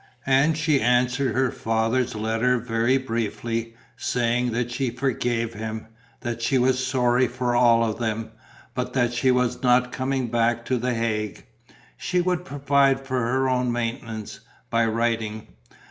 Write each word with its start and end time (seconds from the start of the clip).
And 0.25 0.57
she 0.57 0.81
answered 0.81 1.35
her 1.35 1.51
father's 1.51 2.15
letter 2.15 2.57
very 2.57 2.97
briefly, 2.97 3.75
saying 3.95 4.51
that 4.51 4.71
she 4.71 4.89
forgave 4.89 5.53
him, 5.53 5.85
that 6.21 6.41
she 6.41 6.57
was 6.57 6.83
sorry 6.83 7.27
for 7.27 7.55
all 7.55 7.83
of 7.83 7.99
them, 7.99 8.31
but 8.73 8.93
that 8.93 9.13
she 9.13 9.29
was 9.29 9.61
not 9.61 9.91
coming 9.91 10.25
back 10.25 10.65
to 10.65 10.79
the 10.79 10.95
Hague. 10.95 11.45
She 11.97 12.19
would 12.19 12.45
provide 12.45 13.05
for 13.05 13.19
her 13.19 13.47
own 13.47 13.71
maintenance, 13.71 14.39
by 14.71 14.87
writing. 14.87 15.49